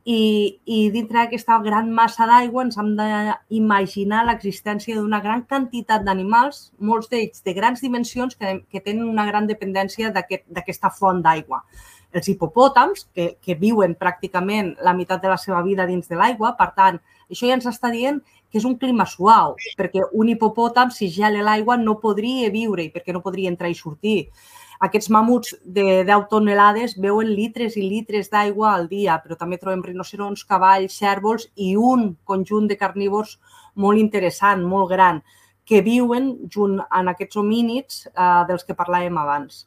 I, 0.06 0.60
i 0.66 0.90
dintre 0.94 1.20
d'aquesta 1.20 1.58
gran 1.62 1.92
massa 1.92 2.26
d'aigua 2.26 2.64
ens 2.64 2.78
hem 2.80 2.94
d'imaginar 2.98 4.24
l'existència 4.26 4.96
d'una 4.96 5.20
gran 5.22 5.44
quantitat 5.44 6.06
d'animals, 6.08 6.72
molts 6.80 7.12
d'ells 7.12 7.44
de 7.44 7.54
grans 7.54 7.84
dimensions 7.84 8.36
que, 8.40 8.62
que 8.72 8.82
tenen 8.82 9.10
una 9.10 9.28
gran 9.28 9.48
dependència 9.48 10.12
d'aquesta 10.16 10.64
aquest, 10.64 10.88
font 10.98 11.22
d'aigua. 11.22 11.62
Els 12.12 12.28
hipopòtams, 12.32 13.06
que, 13.14 13.36
que 13.44 13.56
viuen 13.60 13.94
pràcticament 14.00 14.74
la 14.82 14.96
meitat 14.98 15.22
de 15.22 15.30
la 15.30 15.38
seva 15.38 15.62
vida 15.62 15.86
dins 15.86 16.08
de 16.10 16.18
l'aigua, 16.18 16.56
per 16.58 16.72
tant, 16.78 16.98
això 17.30 17.46
ja 17.46 17.60
ens 17.60 17.68
està 17.70 17.92
dient 17.94 18.24
que 18.50 18.58
és 18.58 18.66
un 18.66 18.80
clima 18.82 19.06
suau, 19.06 19.54
perquè 19.78 20.08
un 20.18 20.32
hipopòtam, 20.32 20.90
si 20.90 21.12
gela 21.14 21.44
l'aigua, 21.46 21.78
no 21.78 22.00
podria 22.02 22.50
viure-hi, 22.50 22.90
perquè 22.96 23.14
no 23.14 23.22
podria 23.22 23.52
entrar 23.52 23.70
i 23.70 23.78
sortir. 23.78 24.32
Aquests 24.80 25.10
mamuts 25.12 25.56
de 25.64 26.06
10 26.08 26.30
tonelades 26.32 26.96
veuen 27.04 27.28
litres 27.36 27.76
i 27.76 27.84
litres 27.84 28.30
d'aigua 28.32 28.72
al 28.74 28.88
dia, 28.88 29.18
però 29.20 29.36
també 29.36 29.60
trobem 29.60 29.84
rinocerons, 29.84 30.46
cavalls, 30.48 30.96
cèrvols 31.02 31.50
i 31.56 31.74
un 31.76 32.14
conjunt 32.24 32.70
de 32.70 32.78
carnívors 32.80 33.36
molt 33.76 34.00
interessant, 34.00 34.64
molt 34.64 34.88
gran, 34.94 35.20
que 35.68 35.84
viuen 35.86 36.32
junt 36.50 36.80
en 36.80 37.12
aquests 37.12 37.38
homínids 37.38 38.06
eh, 38.08 38.44
dels 38.48 38.64
que 38.64 38.78
parlàvem 38.78 39.20
abans. 39.20 39.66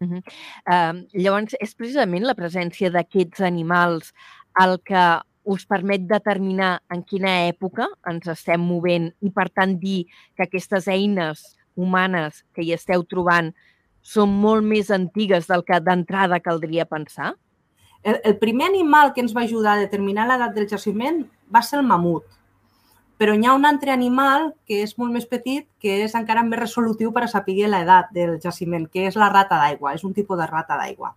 Uh 0.00 0.08
-huh. 0.08 0.22
uh, 0.68 0.94
llavors, 1.12 1.56
és 1.58 1.74
precisament 1.74 2.24
la 2.24 2.34
presència 2.34 2.90
d'aquests 2.90 3.40
animals 3.40 4.12
el 4.60 4.78
que 4.84 5.20
us 5.44 5.64
permet 5.66 6.02
determinar 6.06 6.82
en 6.90 7.02
quina 7.02 7.48
època 7.48 7.86
ens 8.06 8.26
estem 8.26 8.60
movent 8.60 9.14
i, 9.20 9.30
per 9.30 9.48
tant, 9.48 9.78
dir 9.80 10.06
que 10.36 10.42
aquestes 10.42 10.88
eines 10.88 11.56
humanes 11.74 12.44
que 12.52 12.62
hi 12.62 12.72
esteu 12.72 13.04
trobant 13.04 13.54
són 14.06 14.30
molt 14.44 14.62
més 14.62 14.92
antigues 14.94 15.48
del 15.50 15.64
que 15.66 15.80
d'entrada 15.82 16.38
caldria 16.44 16.86
pensar? 16.86 17.34
El, 18.06 18.20
el 18.22 18.36
primer 18.38 18.68
animal 18.70 19.12
que 19.12 19.24
ens 19.24 19.34
va 19.34 19.42
ajudar 19.42 19.74
a 19.74 19.82
determinar 19.82 20.28
l'edat 20.28 20.54
del 20.54 20.68
jaciment 20.70 21.24
va 21.52 21.62
ser 21.66 21.80
el 21.80 21.86
mamut. 21.88 22.24
Però 23.18 23.32
hi 23.34 23.46
ha 23.48 23.54
un 23.56 23.64
altre 23.64 23.90
animal 23.90 24.50
que 24.68 24.82
és 24.84 24.92
molt 25.00 25.14
més 25.14 25.26
petit, 25.26 25.66
que 25.80 26.02
és 26.04 26.14
encara 26.14 26.44
més 26.46 26.60
resolutiu 26.60 27.10
per 27.12 27.24
a 27.24 27.30
saber 27.32 27.66
l'edat 27.72 28.12
del 28.14 28.36
jaciment, 28.42 28.86
que 28.92 29.06
és 29.10 29.16
la 29.16 29.30
rata 29.32 29.58
d'aigua. 29.62 29.94
És 29.96 30.04
un 30.04 30.12
tipus 30.14 30.38
de 30.38 30.46
rata 30.46 30.76
d'aigua, 30.76 31.14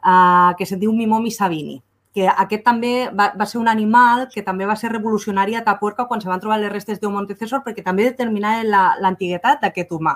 uh, 0.00 0.56
que 0.58 0.66
se'n 0.66 0.80
diu 0.80 0.96
Mimomi 0.96 1.30
sabini 1.30 1.82
que 2.16 2.24
aquest 2.32 2.62
també 2.64 3.10
va, 3.12 3.26
va 3.36 3.44
ser 3.44 3.58
un 3.60 3.68
animal 3.68 4.22
que 4.32 4.40
també 4.44 4.64
va 4.64 4.78
ser 4.80 4.88
revolucionari 4.88 5.52
a 5.58 5.60
Tapuerca 5.66 6.06
quan 6.08 6.22
se 6.22 6.30
van 6.30 6.40
trobar 6.40 6.56
les 6.62 6.72
restes 6.72 6.96
d'Eu 7.02 7.10
Montecesor 7.12 7.60
perquè 7.66 7.82
també 7.84 8.06
determinava 8.06 8.62
l'antiguitat 9.04 9.60
d'aquest 9.60 9.92
humà. 9.92 10.14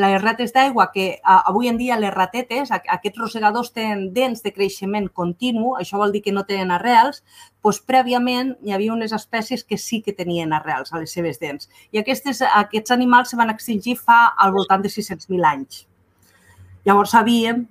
Les 0.00 0.16
rates 0.22 0.54
d'aigua, 0.54 0.86
que 0.94 1.18
avui 1.22 1.68
en 1.68 1.76
dia 1.76 1.98
les 2.00 2.14
ratetes, 2.14 2.72
aquests 2.72 3.20
rosegadors 3.20 3.74
tenen 3.76 4.06
dents 4.16 4.40
de 4.42 4.54
creixement 4.56 5.10
continu, 5.12 5.74
això 5.76 6.00
vol 6.00 6.16
dir 6.16 6.24
que 6.24 6.32
no 6.32 6.46
tenen 6.48 6.72
arrels, 6.72 7.20
doncs 7.60 7.82
prèviament 7.92 8.54
hi 8.64 8.72
havia 8.72 8.96
unes 8.96 9.12
espècies 9.12 9.68
que 9.68 9.76
sí 9.76 10.00
que 10.00 10.16
tenien 10.16 10.56
arrels 10.56 10.96
a 10.96 11.04
les 11.04 11.12
seves 11.12 11.36
dents. 11.44 11.68
I 11.92 12.00
aquestes, 12.00 12.40
aquests 12.40 12.96
animals 12.96 13.36
se 13.36 13.36
van 13.36 13.52
extingir 13.52 13.98
fa 14.00 14.32
al 14.32 14.56
voltant 14.56 14.80
de 14.80 14.88
600.000 14.88 15.44
anys. 15.52 15.84
Llavors 16.88 17.12
sabíem 17.12 17.66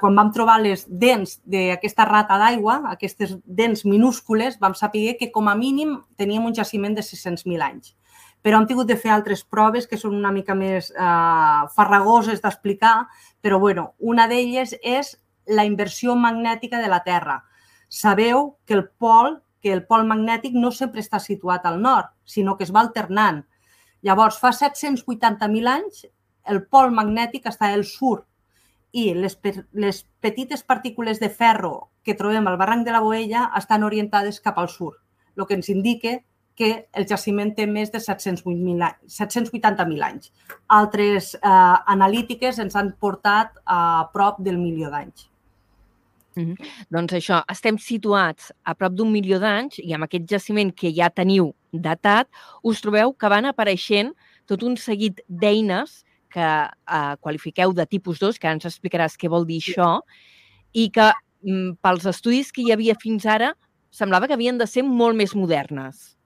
quan 0.00 0.16
vam 0.16 0.30
trobar 0.32 0.60
les 0.64 0.86
dents 0.88 1.36
d'aquesta 1.44 2.06
rata 2.08 2.38
d'aigua, 2.40 2.78
aquestes 2.88 3.34
dents 3.44 3.84
minúscules, 3.84 4.56
vam 4.60 4.74
saber 4.74 5.18
que 5.18 5.30
com 5.32 5.48
a 5.48 5.54
mínim 5.54 5.98
teníem 6.16 6.46
un 6.48 6.54
jaciment 6.56 6.96
de 6.96 7.04
600.000 7.04 7.60
anys. 7.60 7.92
Però 8.40 8.58
hem 8.60 8.68
tingut 8.68 8.88
de 8.88 8.96
fer 8.96 9.12
altres 9.12 9.44
proves 9.44 9.86
que 9.88 9.98
són 10.00 10.16
una 10.16 10.32
mica 10.32 10.56
més 10.56 10.90
eh, 10.90 11.60
farragoses 11.76 12.40
d'explicar, 12.40 13.06
però 13.40 13.60
bueno, 13.60 13.92
una 13.98 14.28
d'elles 14.28 14.74
és 14.80 15.14
la 15.46 15.64
inversió 15.68 16.16
magnètica 16.16 16.80
de 16.80 16.88
la 16.88 17.02
Terra. 17.04 17.42
Sabeu 17.88 18.56
que 18.64 18.74
el 18.74 18.88
pol 18.88 19.40
que 19.64 19.72
el 19.72 19.86
pol 19.88 20.02
magnètic 20.04 20.52
no 20.52 20.68
sempre 20.76 21.00
està 21.00 21.16
situat 21.16 21.64
al 21.64 21.78
nord, 21.80 22.10
sinó 22.28 22.52
que 22.58 22.66
es 22.66 22.72
va 22.72 22.82
alternant. 22.84 23.46
Llavors, 24.04 24.36
fa 24.36 24.50
780.000 24.52 25.70
anys, 25.72 26.02
el 26.44 26.66
pol 26.68 26.92
magnètic 26.92 27.48
està 27.48 27.70
al 27.72 27.86
sud 27.88 28.26
i 28.94 29.10
les, 29.18 29.34
les 29.72 30.06
petites 30.22 30.62
partícules 30.62 31.18
de 31.20 31.28
ferro 31.28 31.90
que 32.06 32.14
trobem 32.14 32.46
al 32.46 32.56
barranc 32.60 32.86
de 32.86 32.92
la 32.94 33.02
Boella 33.02 33.50
estan 33.58 33.82
orientades 33.82 34.38
cap 34.40 34.58
al 34.62 34.68
sud, 34.70 34.94
el 35.36 35.46
que 35.48 35.54
ens 35.58 35.68
indica 35.72 36.20
que 36.54 36.86
el 36.94 37.08
jaciment 37.10 37.50
té 37.56 37.66
més 37.66 37.90
de 37.90 37.98
780.000 37.98 40.06
anys. 40.06 40.30
Altres 40.70 41.34
eh, 41.34 41.76
analítiques 41.96 42.58
ens 42.62 42.76
han 42.78 42.94
portat 43.02 43.50
a 43.66 44.06
prop 44.14 44.38
del 44.38 44.62
milió 44.62 44.90
d'anys. 44.90 45.34
Mm 46.36 46.44
-hmm. 46.44 46.56
Doncs 46.90 47.12
això, 47.12 47.42
estem 47.48 47.78
situats 47.78 48.52
a 48.62 48.74
prop 48.74 48.92
d'un 48.92 49.10
milió 49.10 49.38
d'anys 49.38 49.78
i 49.78 49.94
amb 49.94 50.04
aquest 50.04 50.30
jaciment 50.30 50.74
que 50.74 50.94
ja 50.94 51.10
teniu 51.10 51.54
datat, 51.72 52.28
us 52.62 52.80
trobeu 52.80 53.12
que 53.12 53.28
van 53.28 53.44
apareixent 53.44 54.14
tot 54.46 54.62
un 54.62 54.76
seguit 54.76 55.20
d'eines 55.28 56.04
que 56.34 56.44
eh, 56.44 57.14
qualifiqueu 57.22 57.74
de 57.76 57.86
tipus 57.86 58.18
2, 58.22 58.38
que 58.38 58.48
ara 58.48 58.58
ens 58.58 58.66
explicaràs 58.70 59.18
què 59.20 59.30
vol 59.30 59.46
dir 59.46 59.60
això, 59.62 59.90
i 60.74 60.88
que 60.90 61.12
mm, 61.46 61.78
pels 61.84 62.08
estudis 62.10 62.50
que 62.52 62.64
hi 62.64 62.74
havia 62.74 62.98
fins 63.00 63.26
ara 63.30 63.54
semblava 63.94 64.26
que 64.26 64.34
havien 64.34 64.58
de 64.58 64.66
ser 64.66 64.82
molt 64.82 65.14
més 65.14 65.36
modernes. 65.38 66.16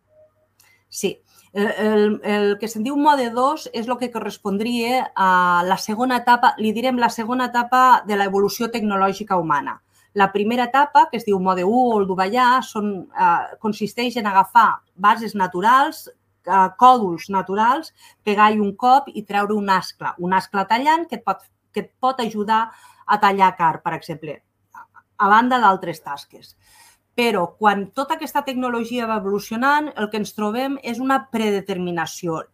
Sí, 0.89 1.19
el, 1.53 1.69
el, 1.85 2.21
el 2.25 2.55
que 2.61 2.69
se'n 2.69 2.85
diu 2.87 2.97
mode 2.97 3.29
2 3.35 3.69
és 3.77 3.89
el 3.89 3.99
que 4.01 4.11
correspondria 4.13 5.11
a 5.17 5.65
la 5.69 5.77
segona 5.81 6.23
etapa, 6.23 6.55
li 6.57 6.73
direm 6.77 6.97
la 7.01 7.13
segona 7.13 7.51
etapa 7.53 8.03
de 8.09 8.17
l'evolució 8.17 8.71
tecnològica 8.73 9.37
humana. 9.37 9.79
La 10.17 10.31
primera 10.33 10.65
etapa, 10.71 11.07
que 11.11 11.21
es 11.21 11.27
diu 11.29 11.39
mode 11.41 11.67
1 11.69 11.83
o 11.93 11.99
el 12.01 12.07
dovellà, 12.09 12.49
són, 12.65 12.89
eh, 13.13 13.57
consisteix 13.61 14.17
en 14.17 14.27
agafar 14.27 14.81
bases 14.97 15.35
naturals, 15.37 16.09
eh, 16.49 16.67
còduls 16.81 17.29
naturals, 17.35 17.93
pegar-hi 18.25 18.61
un 18.65 18.75
cop 18.77 19.09
i 19.13 19.25
treure 19.29 19.55
un 19.55 19.71
ascle, 19.71 20.15
un 20.19 20.33
ascle 20.33 20.65
tallant 20.71 21.07
que 21.09 21.21
et 21.21 21.25
pot, 21.25 21.45
que 21.73 21.87
et 21.87 21.93
pot 22.01 22.21
ajudar 22.25 22.69
a 23.07 23.19
tallar 23.21 23.55
car, 23.57 23.79
per 23.85 23.95
exemple, 23.97 24.41
a 25.19 25.29
banda 25.29 25.61
d'altres 25.61 26.03
tasques. 26.05 26.55
Però 27.19 27.49
quan 27.59 27.89
tota 27.97 28.15
aquesta 28.15 28.45
tecnologia 28.47 29.09
va 29.11 29.19
evolucionant, 29.19 29.91
el 29.97 30.11
que 30.11 30.21
ens 30.23 30.35
trobem 30.37 30.79
és 30.83 31.01
una 31.03 31.25
predeterminació, 31.33 32.45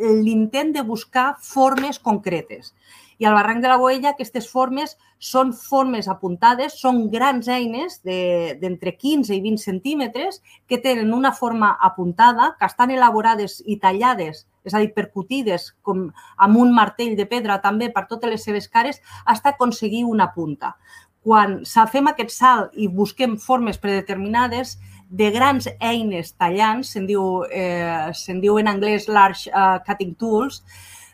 l'intent 0.00 0.74
de 0.76 0.82
buscar 0.86 1.34
formes 1.44 1.98
concretes. 1.98 2.74
I 3.20 3.26
al 3.28 3.34
barranc 3.36 3.60
de 3.60 3.68
la 3.68 3.76
Boella 3.76 4.14
aquestes 4.14 4.46
formes 4.48 4.94
són 5.20 5.50
formes 5.52 6.06
apuntades, 6.08 6.78
són 6.80 7.02
grans 7.12 7.50
eines 7.52 7.98
d'entre 8.00 8.94
de, 8.94 8.96
15 8.96 9.34
i 9.36 9.42
20 9.44 9.60
centímetres 9.60 10.38
que 10.66 10.78
tenen 10.80 11.12
una 11.12 11.34
forma 11.36 11.74
apuntada, 11.88 12.54
que 12.58 12.64
estan 12.64 12.94
elaborades 12.94 13.58
i 13.66 13.76
tallades, 13.82 14.46
és 14.64 14.72
a 14.72 14.80
dir, 14.80 14.94
percutides 14.96 15.68
com 15.84 16.06
amb 16.38 16.60
un 16.62 16.72
martell 16.72 17.12
de 17.18 17.26
pedra 17.28 17.58
també 17.60 17.90
per 17.92 18.06
totes 18.08 18.32
les 18.32 18.46
seves 18.48 18.68
cares, 18.72 19.02
hasta 19.26 19.52
aconseguir 19.52 20.06
una 20.08 20.30
punta. 20.32 20.78
Quan 21.20 21.58
fem 21.92 22.08
aquest 22.08 22.32
salt 22.32 22.72
i 22.80 22.88
busquem 22.88 23.36
formes 23.36 23.76
predeterminades, 23.76 24.78
de 25.10 25.28
grans 25.34 25.66
eines 25.82 26.32
tallants, 26.38 26.94
se'n 26.94 27.04
diu, 27.04 27.44
eh, 27.50 28.14
se 28.14 28.38
diu 28.40 28.56
en 28.62 28.70
anglès 28.70 29.08
large 29.10 29.50
uh, 29.50 29.82
cutting 29.84 30.14
tools, 30.14 30.62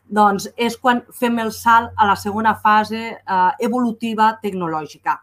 doncs 0.08 0.48
és 0.56 0.76
quan 0.78 1.02
fem 1.12 1.38
el 1.42 1.50
salt 1.52 1.92
a 1.96 2.06
la 2.06 2.16
segona 2.16 2.54
fase 2.54 3.02
eh, 3.16 3.50
evolutiva 3.60 4.36
tecnològica. 4.42 5.18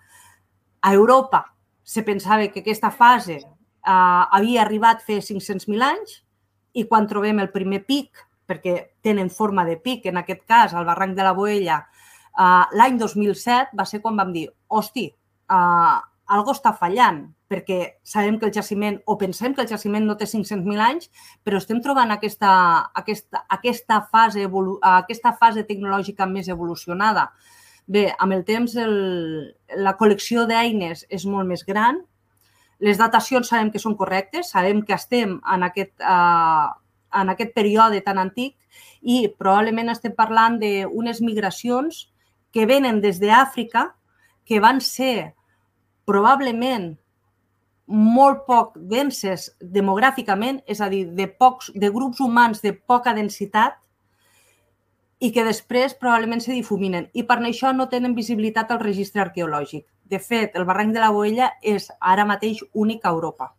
A 0.83 0.93
Europa 0.93 1.45
se 1.83 2.03
pensava 2.03 2.47
que 2.47 2.59
aquesta 2.59 2.91
fase 2.91 3.39
eh, 3.39 3.43
havia 3.87 4.63
arribat 4.63 5.03
fer 5.03 5.21
500.000 5.21 5.87
anys 5.87 6.19
i 6.73 6.85
quan 6.89 7.07
trobem 7.07 7.39
el 7.39 7.51
primer 7.53 7.83
pic, 7.85 8.25
perquè 8.47 8.75
tenen 9.01 9.29
forma 9.31 9.63
de 9.65 9.77
pic, 9.79 10.07
en 10.09 10.19
aquest 10.19 10.43
cas, 10.47 10.73
al 10.73 10.85
barranc 10.85 11.15
de 11.15 11.23
la 11.23 11.35
Boella, 11.37 11.79
eh, 12.33 12.63
l'any 12.75 12.97
2007 12.99 13.77
va 13.77 13.85
ser 13.85 14.01
quan 14.01 14.17
vam 14.19 14.33
dir, 14.35 14.49
hosti, 14.67 15.07
eh, 15.07 15.95
algo 16.33 16.51
està 16.51 16.73
fallant, 16.75 17.27
perquè 17.53 17.79
sabem 18.01 18.39
que 18.41 18.47
el 18.49 18.53
jaciment, 18.55 18.97
o 19.05 19.15
pensem 19.21 19.53
que 19.53 19.61
el 19.61 19.69
jaciment 19.69 20.07
no 20.09 20.17
té 20.17 20.25
500.000 20.25 20.81
anys, 20.81 21.11
però 21.45 21.59
estem 21.61 21.81
trobant 21.85 22.09
aquesta, 22.15 22.53
aquesta, 22.97 23.43
aquesta, 23.53 23.99
fase, 24.09 24.47
aquesta 24.93 25.35
fase 25.37 25.65
tecnològica 25.69 26.25
més 26.25 26.49
evolucionada. 26.49 27.27
Bé, 27.85 28.07
amb 28.17 28.33
el 28.33 28.41
temps 28.47 28.73
el, 28.79 28.95
la 29.85 29.93
col·lecció 29.99 30.47
d'eines 30.49 31.05
és 31.13 31.27
molt 31.29 31.45
més 31.49 31.65
gran, 31.67 32.01
les 32.83 32.97
datacions 32.97 33.47
sabem 33.47 33.69
que 33.71 33.79
són 33.79 33.93
correctes, 33.99 34.49
sabem 34.55 34.81
que 34.87 34.95
estem 34.97 35.37
en 35.53 35.67
aquest, 35.67 35.93
uh, 36.01 36.73
en 37.13 37.29
aquest 37.31 37.53
període 37.55 38.01
tan 38.01 38.17
antic 38.19 38.57
i 39.03 39.27
probablement 39.37 39.93
estem 39.93 40.15
parlant 40.17 40.57
d'unes 40.59 41.21
migracions 41.21 42.07
que 42.53 42.65
venen 42.69 42.99
des 43.03 43.21
d'Àfrica, 43.21 43.91
que 44.43 44.59
van 44.59 44.81
ser 44.83 45.33
probablement 46.07 46.93
molt 47.87 48.45
poc 48.47 48.75
denses 48.77 49.49
demogràficament, 49.59 50.61
és 50.67 50.81
a 50.81 50.89
dir, 50.89 51.05
de, 51.15 51.27
pocs, 51.27 51.71
de 51.75 51.89
grups 51.91 52.21
humans 52.23 52.61
de 52.63 52.73
poca 52.73 53.13
densitat 53.13 53.79
i 55.23 55.31
que 55.31 55.43
després 55.43 55.95
probablement 55.95 56.41
se 56.43 56.53
difuminen. 56.55 57.09
I 57.13 57.23
per 57.27 57.39
això 57.39 57.73
no 57.75 57.89
tenen 57.89 58.15
visibilitat 58.15 58.71
al 58.71 58.81
registre 58.83 59.21
arqueològic. 59.23 59.85
De 60.03 60.19
fet, 60.19 60.55
el 60.55 60.65
barranc 60.65 60.93
de 60.93 61.03
la 61.03 61.11
Boella 61.11 61.53
és 61.61 61.89
ara 61.99 62.25
mateix 62.25 62.63
únic 62.73 63.05
a 63.05 63.11
Europa. 63.11 63.53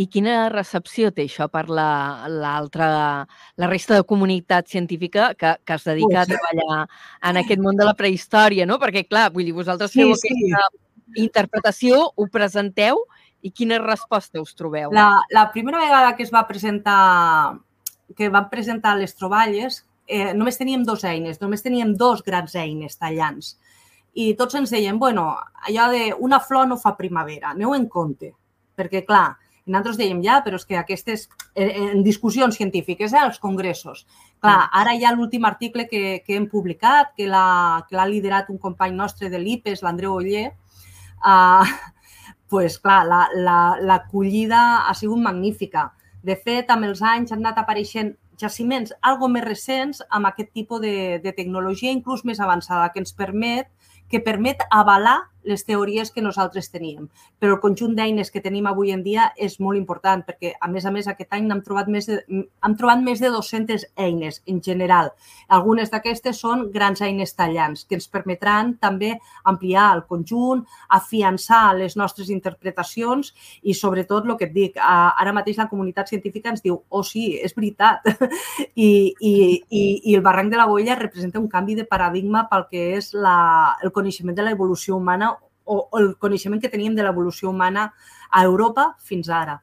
I 0.00 0.06
quina 0.08 0.48
recepció 0.48 1.10
té 1.12 1.26
això 1.28 1.50
per 1.52 1.66
la, 1.68 2.24
la, 2.26 2.54
la 2.64 3.68
resta 3.68 3.98
de 3.98 4.06
comunitat 4.08 4.66
científica 4.66 5.34
que, 5.36 5.52
que 5.64 5.76
es 5.76 5.84
dedica 5.84 6.22
a 6.22 6.30
treballar 6.30 6.78
en 7.28 7.42
aquest 7.42 7.60
món 7.60 7.76
de 7.76 7.84
la 7.84 7.92
prehistòria, 7.94 8.64
no? 8.66 8.80
Perquè, 8.80 9.04
clar, 9.04 9.28
vull 9.34 9.44
dir, 9.44 9.52
vosaltres 9.52 9.92
feu 9.92 10.14
sí, 10.16 10.32
aquesta 10.32 10.64
sí 10.72 10.81
interpretació, 11.16 12.04
ho 12.16 12.26
presenteu 12.32 13.04
i 13.42 13.50
quina 13.50 13.78
resposta 13.82 14.40
us 14.40 14.54
trobeu? 14.54 14.92
La, 14.94 15.22
la 15.30 15.48
primera 15.52 15.80
vegada 15.82 16.14
que 16.16 16.22
es 16.22 16.32
va 16.32 16.46
presentar 16.46 17.58
que 18.14 18.28
van 18.28 18.48
presentar 18.50 18.96
les 18.98 19.14
troballes, 19.16 19.84
eh, 20.06 20.32
només 20.34 20.58
teníem 20.58 20.84
dos 20.84 21.04
eines, 21.04 21.40
només 21.40 21.62
teníem 21.62 21.94
dos 21.96 22.22
grans 22.22 22.54
eines 22.56 22.98
tallants. 22.98 23.56
I 24.12 24.34
tots 24.36 24.54
ens 24.58 24.70
deien, 24.70 24.98
bueno, 24.98 25.30
allò 25.68 25.88
de 25.90 26.12
una 26.18 26.40
flor 26.40 26.68
no 26.68 26.76
fa 26.76 26.96
primavera, 26.98 27.54
aneu 27.56 27.74
en 27.74 27.88
compte. 27.88 28.34
Perquè, 28.76 29.04
clar, 29.08 29.38
nosaltres 29.64 29.96
dèiem, 30.00 30.20
ja, 30.24 30.40
però 30.44 30.58
és 30.60 30.66
que 30.68 30.76
aquestes, 30.76 31.28
en 31.54 32.02
discussions 32.04 32.56
científiques, 32.56 33.12
eh, 33.12 33.20
als 33.20 33.38
congressos, 33.40 34.06
clar, 34.40 34.68
ara 34.72 34.94
hi 34.94 35.04
ha 35.04 35.14
l'últim 35.14 35.44
article 35.48 35.86
que, 35.88 36.22
que 36.26 36.36
hem 36.36 36.48
publicat, 36.50 37.14
que 37.16 37.28
l'ha 37.28 38.08
liderat 38.10 38.50
un 38.50 38.58
company 38.58 38.94
nostre 38.96 39.30
de 39.30 39.40
l'IPES, 39.40 39.82
l'Andreu 39.82 40.18
Oller, 40.18 40.50
uh, 41.24 41.64
pues, 42.52 42.78
clar, 42.78 43.06
l'acollida 43.06 44.56
la, 44.56 44.72
la, 44.78 44.88
ha 44.90 44.94
sigut 44.94 45.18
magnífica. 45.18 45.90
De 46.22 46.36
fet, 46.36 46.70
amb 46.70 46.86
els 46.86 47.02
anys 47.02 47.32
han 47.32 47.40
anat 47.42 47.62
apareixent 47.62 48.12
jaciments 48.38 48.92
algo 49.06 49.28
més 49.30 49.44
recents 49.44 50.02
amb 50.10 50.28
aquest 50.30 50.52
tipus 50.54 50.80
de, 50.82 51.18
de 51.22 51.32
tecnologia 51.36 51.92
inclús 51.94 52.24
més 52.24 52.40
avançada 52.40 52.88
que 52.92 53.02
ens 53.02 53.14
permet 53.14 53.68
que 54.10 54.20
permet 54.20 54.62
avalar 54.70 55.20
les 55.44 55.64
teories 55.66 56.10
que 56.10 56.22
nosaltres 56.22 56.70
teníem. 56.70 57.08
Però 57.38 57.56
el 57.56 57.62
conjunt 57.62 57.94
d'eines 57.96 58.30
que 58.30 58.42
tenim 58.44 58.66
avui 58.70 58.92
en 58.94 59.02
dia 59.02 59.30
és 59.36 59.58
molt 59.60 59.78
important 59.78 60.22
perquè, 60.26 60.54
a 60.60 60.68
més 60.70 60.86
a 60.86 60.92
més, 60.94 61.08
aquest 61.08 61.32
any 61.34 61.50
hem 61.50 61.62
trobat 61.64 61.88
més 61.90 62.08
de, 62.08 62.20
hem 62.28 62.76
trobat 62.78 63.02
més 63.02 63.20
de 63.22 63.30
200 63.32 63.86
eines 63.96 64.40
en 64.46 64.60
general. 64.62 65.12
Algunes 65.48 65.90
d'aquestes 65.92 66.38
són 66.38 66.68
grans 66.72 67.02
eines 67.02 67.34
tallants 67.34 67.84
que 67.88 67.98
ens 67.98 68.08
permetran 68.08 68.76
també 68.80 69.14
ampliar 69.44 69.90
el 69.96 70.04
conjunt, 70.08 70.64
afiançar 70.88 71.74
les 71.78 71.96
nostres 71.98 72.30
interpretacions 72.30 73.32
i, 73.62 73.74
sobretot, 73.74 74.26
el 74.28 74.38
que 74.38 74.48
et 74.48 74.54
dic, 74.54 74.78
ara 74.78 75.34
mateix 75.34 75.58
la 75.58 75.68
comunitat 75.70 76.08
científica 76.12 76.52
ens 76.52 76.62
diu 76.62 76.78
oh, 76.88 77.02
sí, 77.06 77.32
és 77.42 77.54
veritat. 77.56 78.06
I, 78.72 79.12
i, 79.20 79.32
i, 79.68 79.82
i 80.10 80.14
el 80.16 80.22
barranc 80.24 80.50
de 80.52 80.58
la 80.58 80.66
Bolla 80.66 80.96
representa 80.98 81.40
un 81.40 81.48
canvi 81.50 81.76
de 81.76 81.84
paradigma 81.88 82.46
pel 82.50 82.66
que 82.70 82.84
és 82.96 83.12
la, 83.14 83.76
el 83.82 83.92
coneixement 83.92 84.36
de 84.36 84.46
l'evolució 84.46 84.96
humana 84.96 85.31
o, 85.64 85.88
o 85.90 85.98
el 86.00 86.14
coneixement 86.18 86.62
que 86.62 86.70
teníem 86.72 86.96
de 86.96 87.04
l'evolució 87.06 87.50
humana 87.50 87.90
a 88.30 88.44
Europa 88.44 88.92
fins 89.02 89.30
ara. 89.30 89.60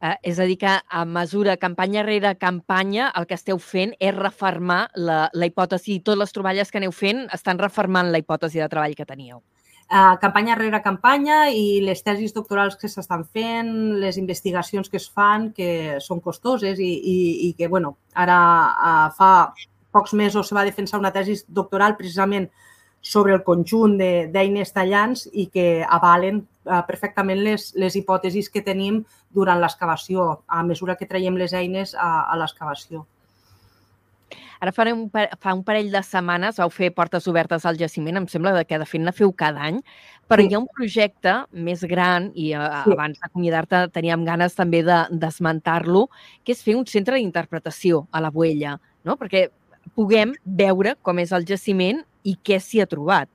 Eh, 0.00 0.14
és 0.30 0.38
a 0.38 0.46
dir, 0.46 0.56
que 0.60 0.70
a 0.70 1.04
mesura, 1.04 1.56
campanya 1.58 2.04
rere 2.06 2.36
campanya, 2.38 3.10
el 3.18 3.26
que 3.26 3.34
esteu 3.34 3.58
fent 3.58 3.96
és 3.98 4.14
reformar 4.14 4.84
la, 4.94 5.24
la 5.34 5.48
hipòtesi 5.50 5.96
i 5.96 6.02
totes 6.06 6.20
les 6.22 6.34
troballes 6.36 6.70
que 6.70 6.78
aneu 6.78 6.94
fent 6.94 7.24
estan 7.34 7.58
reformant 7.58 8.12
la 8.12 8.20
hipòtesi 8.22 8.62
de 8.62 8.68
treball 8.70 8.94
que 8.94 9.08
teníeu. 9.08 9.42
Uh, 9.88 10.18
campanya 10.20 10.54
rere 10.54 10.82
campanya 10.84 11.46
i 11.48 11.80
les 11.80 12.02
tesis 12.04 12.34
doctorals 12.36 12.76
que 12.76 12.90
s'estan 12.92 13.24
fent, 13.24 13.72
les 13.98 14.18
investigacions 14.20 14.92
que 14.92 15.00
es 15.00 15.08
fan, 15.08 15.48
que 15.56 15.96
són 16.04 16.20
costoses 16.20 16.78
i, 16.78 16.90
i, 16.92 17.18
i 17.48 17.52
que, 17.56 17.70
bueno, 17.72 17.96
ara 18.12 18.38
uh, 18.38 19.06
fa 19.16 19.32
pocs 19.90 20.12
mesos 20.12 20.46
se 20.46 20.54
va 20.54 20.66
defensar 20.68 21.00
una 21.00 21.10
tesi 21.10 21.38
doctoral 21.48 21.96
precisament 21.96 22.50
sobre 23.00 23.34
el 23.34 23.44
conjunt 23.46 23.96
d'eines 23.98 24.72
tallants 24.74 25.28
i 25.32 25.46
que 25.52 25.84
avalen 25.84 26.42
eh, 26.42 26.80
perfectament 26.88 27.40
les, 27.44 27.70
les 27.78 27.96
hipòtesis 27.96 28.50
que 28.50 28.64
tenim 28.64 29.04
durant 29.34 29.60
l'excavació, 29.60 30.42
a 30.48 30.64
mesura 30.66 30.96
que 30.96 31.06
traiem 31.06 31.38
les 31.38 31.54
eines 31.54 31.94
a, 31.94 32.26
a 32.26 32.36
l'excavació. 32.40 33.06
Ara 34.58 34.72
fa 34.74 34.88
un, 34.90 35.04
fa 35.14 35.54
un 35.54 35.62
parell 35.62 35.92
de 35.92 36.00
setmanes 36.02 36.56
vau 36.58 36.70
fer 36.74 36.90
portes 36.94 37.28
obertes 37.30 37.64
al 37.68 37.78
jaciment, 37.78 38.18
em 38.18 38.26
sembla 38.26 38.64
que 38.66 38.80
de 38.80 38.88
fet 38.90 39.04
la 39.06 39.14
feu 39.14 39.30
cada 39.30 39.62
any, 39.68 39.78
però 40.28 40.42
sí. 40.42 40.48
hi 40.50 40.56
ha 40.56 40.60
un 40.60 40.66
projecte 40.74 41.34
més 41.52 41.84
gran, 41.86 42.32
i 42.34 42.50
uh, 42.58 42.66
sí. 42.82 42.96
abans 42.96 43.22
d'acomiadar-te 43.22 43.84
teníem 43.94 44.26
ganes 44.26 44.58
també 44.58 44.82
de 44.82 44.98
desmentar-lo, 45.10 46.08
que 46.42 46.56
és 46.56 46.64
fer 46.64 46.74
un 46.74 46.86
centre 46.90 47.20
d'interpretació 47.20 48.06
a 48.10 48.24
la 48.24 48.32
Buella, 48.34 48.74
no? 49.06 49.16
perquè 49.20 49.46
puguem 49.94 50.34
veure 50.44 50.96
com 51.06 51.22
és 51.22 51.32
el 51.32 51.46
jaciment 51.46 52.02
i 52.28 52.36
què 52.44 52.60
s'hi 52.62 52.82
ha 52.82 52.88
trobat. 52.90 53.30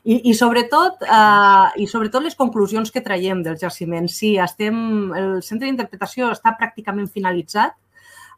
I, 0.00 0.16
i, 0.30 0.32
sobretot, 0.34 1.02
eh, 1.04 1.82
I 1.82 1.86
sobretot 1.90 2.24
les 2.24 2.36
conclusions 2.38 2.90
que 2.94 3.02
traiem 3.04 3.42
del 3.44 3.58
jaciment. 3.60 4.08
Sí, 4.08 4.36
estem, 4.40 4.80
el 5.16 5.30
centre 5.44 5.68
d'interpretació 5.68 6.30
està 6.32 6.54
pràcticament 6.56 7.10
finalitzat 7.12 7.76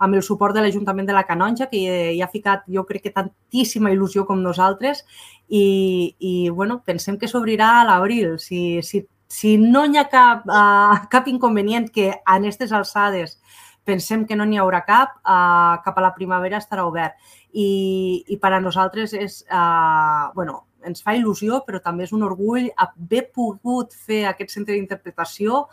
amb 0.02 0.18
el 0.18 0.22
suport 0.26 0.56
de 0.56 0.64
l'Ajuntament 0.64 1.06
de 1.06 1.14
la 1.14 1.22
Canonja, 1.28 1.68
que 1.70 1.78
hi 1.78 2.22
ha 2.22 2.30
ficat, 2.32 2.64
jo 2.66 2.82
crec 2.88 3.04
que 3.04 3.14
tantíssima 3.14 3.92
il·lusió 3.94 4.24
com 4.26 4.40
nosaltres, 4.42 5.04
i, 5.46 6.16
i 6.18 6.32
bueno, 6.50 6.80
pensem 6.82 7.18
que 7.20 7.30
s'obrirà 7.30 7.68
a 7.78 7.84
l'abril. 7.86 8.34
Si, 8.42 8.80
si, 8.82 9.04
si 9.30 9.54
no 9.62 9.84
hi 9.86 10.00
ha 10.00 10.08
cap, 10.10 10.48
uh, 10.50 11.04
cap 11.12 11.30
inconvenient 11.30 11.86
que 11.94 12.08
en 12.10 12.42
aquestes 12.42 12.74
alçades 12.74 13.38
pensem 13.86 14.26
que 14.26 14.34
no 14.38 14.46
n'hi 14.46 14.58
haurà 14.58 14.82
cap, 14.86 15.14
uh, 15.22 15.78
cap 15.86 15.94
a 15.98 16.04
la 16.04 16.12
primavera 16.18 16.58
estarà 16.58 16.88
obert. 16.88 17.14
I, 17.52 18.24
i 18.32 18.38
per 18.40 18.54
a 18.56 18.60
nosaltres 18.64 19.12
és, 19.12 19.42
uh, 19.52 20.32
bueno, 20.36 20.62
ens 20.88 21.02
fa 21.04 21.14
il·lusió, 21.16 21.62
però 21.66 21.80
també 21.82 22.06
és 22.06 22.12
un 22.16 22.24
orgull 22.26 22.70
haver 22.80 23.26
pogut 23.34 23.92
fer 23.92 24.24
aquest 24.30 24.54
centre 24.54 24.74
d'interpretació 24.74 25.66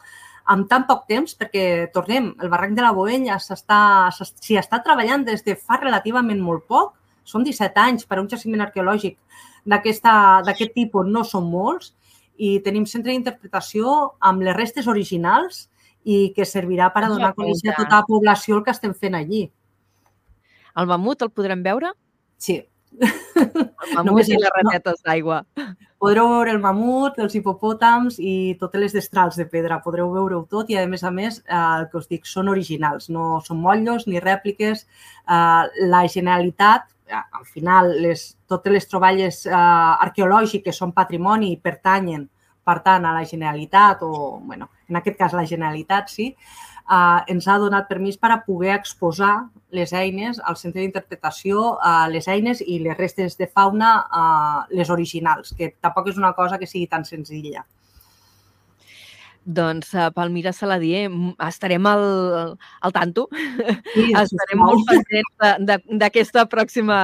amb 0.50 0.66
tan 0.70 0.86
poc 0.90 1.06
temps, 1.10 1.36
perquè, 1.38 1.90
tornem, 1.94 2.32
el 2.42 2.50
barranc 2.50 2.76
de 2.78 2.84
la 2.86 2.94
Boella 2.96 3.38
s'hi 3.40 4.58
està 4.58 4.82
treballant 4.86 5.26
des 5.28 5.46
de 5.46 5.56
fa 5.56 5.78
relativament 5.78 6.42
molt 6.42 6.66
poc, 6.68 6.96
són 7.24 7.46
17 7.46 7.78
anys 7.78 8.08
per 8.10 8.18
a 8.18 8.24
un 8.24 8.30
jaciment 8.32 8.66
arqueològic 8.66 9.20
d'aquest 9.70 10.74
tipus, 10.74 11.06
no 11.06 11.24
són 11.24 11.46
molts, 11.52 11.94
i 12.40 12.58
tenim 12.66 12.88
centre 12.88 13.12
d'interpretació 13.12 14.16
amb 14.26 14.42
les 14.48 14.56
restes 14.56 14.88
originals 14.88 15.68
i 16.08 16.32
que 16.36 16.48
servirà 16.48 16.88
per 16.96 17.04
a 17.06 17.10
donar 17.12 17.34
a 17.34 17.38
conèixer 17.38 17.74
a 17.74 17.78
tota 17.78 18.00
la 18.00 18.08
població 18.08 18.58
el 18.58 18.64
que 18.66 18.74
estem 18.74 18.96
fent 18.96 19.18
allí. 19.20 19.44
El 20.78 20.90
mamut 20.90 21.22
el 21.26 21.32
podrem 21.34 21.64
veure? 21.66 21.94
Sí. 22.38 22.62
El 23.00 24.06
mamut 24.06 24.28
i 24.28 24.38
les 24.38 24.52
ratetes 24.56 25.02
d'aigua. 25.06 25.44
Podreu 26.00 26.30
veure 26.32 26.54
el 26.56 26.62
mamut, 26.64 27.18
els 27.20 27.36
hipopòtams 27.36 28.20
i 28.24 28.56
totes 28.60 28.82
les 28.82 28.96
destrals 28.96 29.38
de 29.40 29.46
pedra. 29.52 29.82
Podreu 29.84 30.12
veure-ho 30.14 30.46
tot 30.52 30.72
i, 30.72 30.78
a 30.80 30.86
més 30.88 31.04
a 31.04 31.12
més, 31.12 31.42
eh, 31.46 31.60
el 31.60 31.90
que 31.92 32.00
us 32.00 32.08
dic, 32.12 32.26
són 32.30 32.52
originals, 32.52 33.10
no 33.12 33.42
són 33.46 33.60
motllos 33.64 34.08
ni 34.08 34.24
rèpliques. 34.24 34.86
Eh, 34.86 35.86
la 35.92 36.04
Generalitat, 36.08 36.90
eh, 37.08 37.20
al 37.20 37.46
final, 37.46 37.94
les, 38.06 38.26
totes 38.48 38.74
les 38.74 38.88
troballes 38.88 39.46
eh, 39.46 39.54
arqueològiques 40.10 40.84
són 40.84 40.96
patrimoni 40.96 41.54
i 41.54 41.62
pertanyen 41.62 42.30
per 42.70 42.80
tant, 42.86 43.06
a 43.06 43.14
la 43.16 43.26
Generalitat, 43.26 44.04
o 44.06 44.40
bueno, 44.46 44.70
en 44.90 45.00
aquest 45.00 45.18
cas 45.18 45.34
la 45.34 45.46
Generalitat, 45.50 46.12
sí, 46.14 46.30
eh, 46.90 47.34
ens 47.34 47.48
ha 47.48 47.58
donat 47.62 47.88
permís 47.90 48.18
per 48.18 48.32
a 48.34 48.42
poder 48.46 48.74
exposar 48.76 49.50
les 49.72 49.94
eines 49.94 50.40
al 50.44 50.58
centre 50.58 50.82
d'interpretació, 50.82 51.78
eh, 51.78 52.08
les 52.14 52.28
eines 52.28 52.62
i 52.66 52.80
les 52.84 52.98
restes 52.98 53.38
de 53.38 53.48
fauna, 53.48 53.92
eh, 54.22 54.78
les 54.78 54.90
originals, 54.90 55.54
que 55.58 55.76
tampoc 55.82 56.10
és 56.10 56.18
una 56.18 56.34
cosa 56.34 56.58
que 56.58 56.68
sigui 56.68 56.88
tan 56.88 57.06
senzilla. 57.06 57.66
Doncs, 59.50 59.96
uh, 59.96 60.12
Palmira 60.14 60.52
Saladier, 60.54 61.08
estarem 61.42 61.86
al, 61.90 62.04
al 62.86 62.92
tanto. 62.94 63.26
Sí, 63.96 64.04
estarem 64.22 64.60
molt 64.62 64.86
pendents 64.90 65.88
d'aquesta 65.90 66.44
pròxima... 66.52 67.00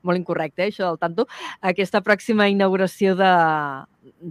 Molt 0.00 0.16
incorrecte, 0.16 0.64
eh, 0.64 0.70
això 0.72 0.86
del 0.88 1.00
tanto. 1.02 1.26
Aquesta 1.60 2.00
pròxima 2.06 2.46
inauguració 2.48 3.12
de, 3.18 3.32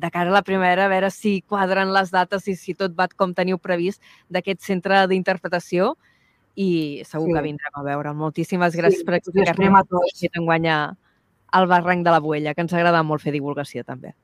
de 0.02 0.10
cara 0.10 0.34
a 0.34 0.38
la 0.40 0.42
primavera, 0.48 0.88
a 0.88 0.92
veure 0.92 1.12
si 1.14 1.40
quadren 1.46 1.94
les 1.94 2.10
dates 2.16 2.48
i 2.50 2.56
si 2.58 2.74
tot 2.80 2.96
va 2.98 3.06
com 3.14 3.36
teniu 3.38 3.60
previst 3.62 4.02
d'aquest 4.34 4.66
centre 4.66 5.04
d'interpretació 5.12 5.92
i 6.58 7.04
segur 7.06 7.30
sí. 7.30 7.36
que 7.38 7.44
vindrem 7.46 7.78
a 7.78 7.84
veure. 7.86 8.16
Moltíssimes 8.18 8.74
gràcies 8.80 9.04
sí, 9.04 9.06
per 9.06 9.20
explicar-nos 9.20 10.16
si 10.18 10.32
t'enguanya 10.34 10.80
el 11.54 11.70
barranc 11.70 12.02
de 12.06 12.18
la 12.18 12.24
Buella, 12.24 12.56
que 12.58 12.66
ens 12.66 12.74
agrada 12.74 13.06
molt 13.06 13.22
fer 13.22 13.36
divulgació 13.36 13.86
també. 13.86 14.16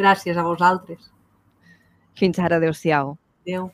Gràcies 0.00 0.36
a 0.36 0.44
vosaltres. 0.44 1.12
Fins 2.16 2.38
ara, 2.38 2.56
adeu-siau. 2.56 3.16
Adéu. 3.42 3.70